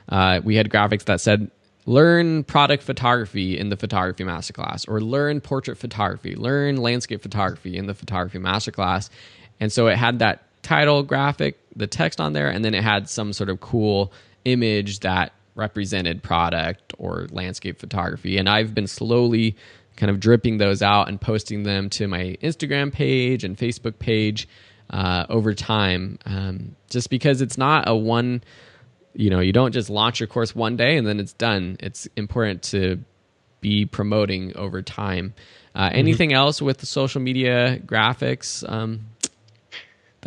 [0.09, 1.51] uh, we had graphics that said,
[1.87, 7.87] learn product photography in the photography masterclass, or learn portrait photography, learn landscape photography in
[7.87, 9.09] the photography masterclass.
[9.59, 13.09] And so it had that title graphic, the text on there, and then it had
[13.09, 14.13] some sort of cool
[14.45, 18.39] image that represented product or landscape photography.
[18.39, 19.57] And I've been slowly
[19.97, 24.49] kind of dripping those out and posting them to my Instagram page and Facebook page
[24.91, 28.43] uh, over time, um, just because it's not a one,
[29.15, 31.77] you know, you don't just launch your course one day and then it's done.
[31.81, 33.03] It's important to
[33.61, 35.35] be promoting over time.
[35.75, 35.99] Uh, mm-hmm.
[35.99, 38.69] anything else with the social media graphics?
[38.69, 39.07] Um,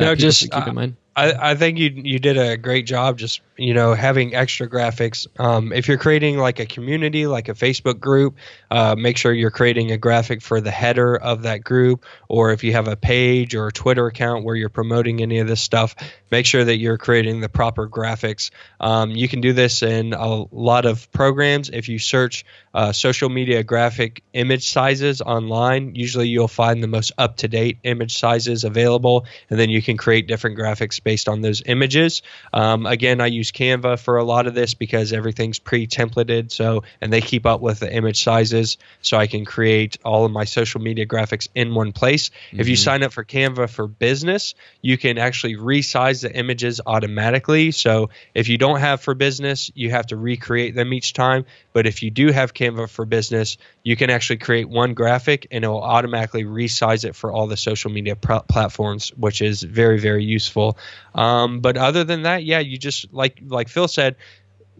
[0.00, 0.96] no, just keep uh, in mind.
[1.16, 5.26] I, I think you you did a great job just you know having extra graphics.
[5.38, 8.36] Um, if you're creating like a community like a facebook group
[8.70, 12.04] uh, make sure you're creating a graphic for the header of that group.
[12.28, 15.46] Or if you have a page or a twitter account where you're promoting any of
[15.46, 15.94] this stuff
[16.30, 18.50] make sure that you're creating the proper graphics.
[18.80, 21.70] Um, you can do this in a lot of programs.
[21.70, 22.44] If you search
[22.74, 28.64] uh, social media graphic image sizes online usually you'll find the most up-to-date image sizes
[28.64, 32.22] available and then you can create different graphics based on those images.
[32.52, 36.50] Um, again i use use Canva for a lot of this because everything's pre-templated.
[36.50, 40.32] So, and they keep up with the image sizes, so I can create all of
[40.32, 42.30] my social media graphics in one place.
[42.30, 42.60] Mm-hmm.
[42.60, 42.84] If you mm-hmm.
[42.84, 47.70] sign up for Canva for business, you can actually resize the images automatically.
[47.70, 51.44] So, if you don't have for business, you have to recreate them each time.
[51.72, 55.62] But if you do have Canva for business, you can actually create one graphic and
[55.62, 60.00] it will automatically resize it for all the social media pr- platforms, which is very,
[60.00, 60.78] very useful.
[61.14, 64.16] Um, but other than that, yeah, you just like like Phil said,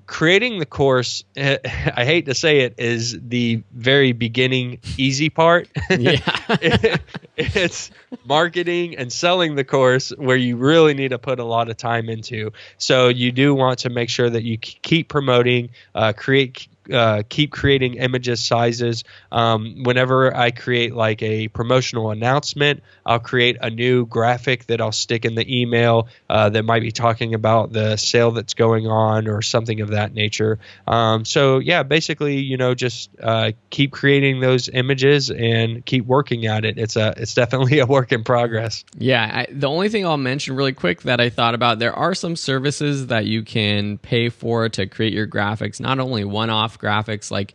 [0.07, 5.69] creating the course i hate to say it is the very beginning easy part.
[5.91, 6.97] Yeah.
[7.37, 7.91] It's
[8.25, 12.09] marketing and selling the course where you really need to put a lot of time
[12.09, 12.53] into.
[12.79, 17.53] So you do want to make sure that you keep promoting uh, create uh, keep
[17.53, 19.05] creating images sizes.
[19.32, 24.93] Um, whenever I create like a promotional announcement, I'll create a new graphic that I'll
[24.93, 29.28] stick in the email uh, that might be talking about the sale that's going on
[29.28, 30.59] or something of that nature.
[30.87, 36.47] Um, so yeah, basically, you know, just uh, keep creating those images and keep working
[36.47, 36.78] at it.
[36.78, 38.85] It's a it's definitely a work in progress.
[38.97, 42.14] Yeah, I, the only thing I'll mention really quick that I thought about there are
[42.14, 45.80] some services that you can pay for to create your graphics.
[45.80, 47.55] Not only one off graphics like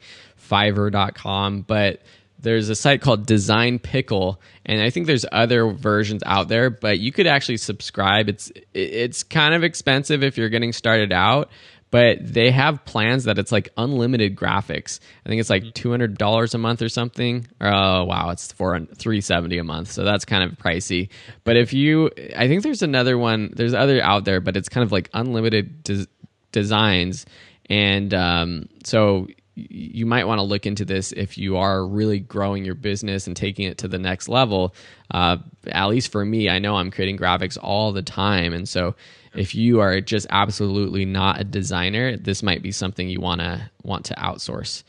[0.50, 2.02] Fiverr.com, but
[2.42, 6.70] there's a site called Design Pickle, and I think there's other versions out there.
[6.70, 8.30] But you could actually subscribe.
[8.30, 11.50] It's it's kind of expensive if you're getting started out,
[11.92, 15.00] but they have plans that it's like unlimited graphics.
[15.26, 15.72] I think it's like mm-hmm.
[15.72, 17.48] two hundred dollars a month or something.
[17.60, 21.10] Oh wow, it's for three seventy a month, so that's kind of pricey.
[21.44, 23.52] But if you, I think there's another one.
[23.54, 26.08] There's other out there, but it's kind of like unlimited des-
[26.52, 27.26] designs,
[27.70, 32.64] and um, so you might want to look into this if you are really growing
[32.64, 34.74] your business and taking it to the next level.
[35.12, 38.96] Uh, at least for me, I know I'm creating graphics all the time, and so
[39.36, 43.70] if you are just absolutely not a designer, this might be something you want to
[43.84, 44.84] want to outsource.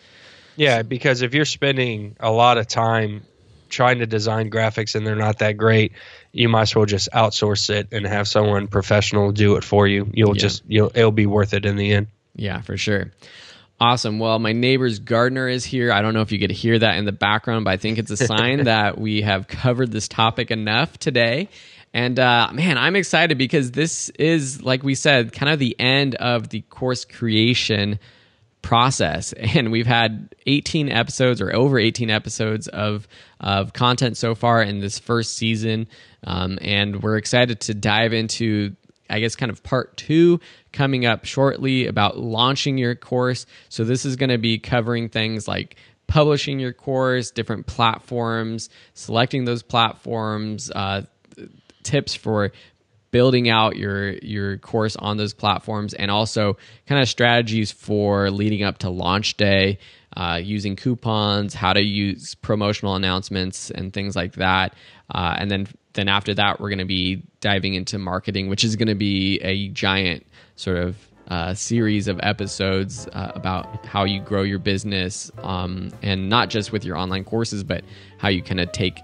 [0.57, 3.23] Yeah, because if you're spending a lot of time
[3.69, 5.93] trying to design graphics and they're not that great,
[6.33, 10.11] you might as well just outsource it and have someone professional do it for you.
[10.13, 10.41] You'll yeah.
[10.41, 12.09] just you'll it'll be worth it in the end.
[12.35, 13.13] Yeah, for sure.
[13.81, 14.19] Awesome.
[14.19, 15.91] Well, my neighbor's gardener is here.
[15.91, 18.11] I don't know if you could hear that in the background, but I think it's
[18.11, 21.49] a sign that we have covered this topic enough today.
[21.95, 26.15] And uh, man, I'm excited because this is, like we said, kind of the end
[26.17, 27.99] of the course creation
[28.61, 29.33] process.
[29.57, 33.09] And we've had 18 episodes or over 18 episodes of,
[33.41, 35.89] of content so far in this first season.
[36.23, 38.77] Um, and we're excited to dive into
[39.11, 40.41] I guess, kind of part two
[40.73, 43.47] coming up shortly about launching your course.
[43.69, 49.45] So, this is going to be covering things like publishing your course, different platforms, selecting
[49.45, 51.03] those platforms, uh,
[51.83, 52.53] tips for
[53.11, 56.57] building out your your course on those platforms and also
[56.87, 59.79] kind of strategies for leading up to launch day
[60.17, 64.75] uh, using coupons how to use promotional announcements and things like that
[65.13, 68.77] uh, and then then after that, we're going to be diving into marketing, which is
[68.77, 70.27] going to be a giant
[70.57, 70.97] sort of
[71.29, 76.73] uh, series of episodes uh, about how you grow your business, um, and not just
[76.73, 77.85] with your online courses, but
[78.19, 79.01] how you kind of take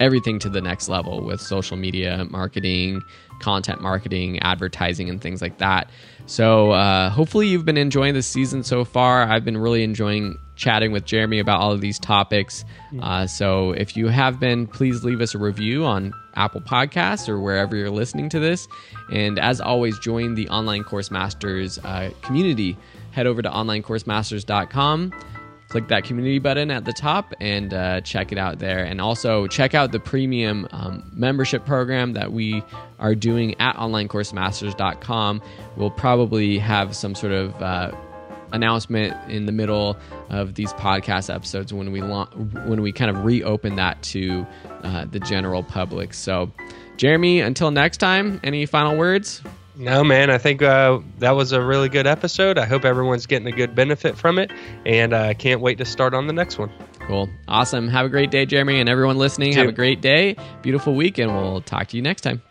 [0.00, 3.02] everything to the next level with social media marketing,
[3.40, 5.90] content marketing, advertising, and things like that.
[6.26, 9.22] So, uh, hopefully, you've been enjoying this season so far.
[9.22, 12.64] I've been really enjoying chatting with Jeremy about all of these topics.
[13.00, 17.40] Uh, so if you have been, please leave us a review on Apple Podcasts or
[17.40, 18.68] wherever you're listening to this.
[19.12, 22.76] And as always, join the Online Course Masters uh, community.
[23.12, 25.12] Head over to onlinecoursemasters.com.
[25.68, 28.84] Click that community button at the top and uh, check it out there.
[28.84, 32.62] And also check out the premium um, membership program that we
[32.98, 35.42] are doing at onlinecoursemasters.com.
[35.76, 37.92] We'll probably have some sort of uh,
[38.52, 39.96] announcement in the middle
[40.30, 42.30] of these podcast episodes when we la-
[42.66, 44.46] when we kind of reopen that to
[44.82, 46.14] uh, the general public.
[46.14, 46.52] So,
[46.96, 49.42] Jeremy, until next time, any final words?
[49.78, 50.28] No, man.
[50.28, 52.58] I think uh, that was a really good episode.
[52.58, 54.50] I hope everyone's getting a good benefit from it,
[54.84, 56.72] and I uh, can't wait to start on the next one.
[57.06, 57.28] Cool.
[57.46, 57.88] Awesome.
[57.88, 59.52] Have a great day, Jeremy, and everyone listening.
[59.54, 62.42] Have a great day, beautiful week, and we'll talk to you next time.